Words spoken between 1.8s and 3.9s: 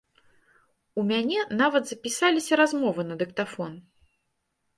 запісаліся размовы на дыктафон.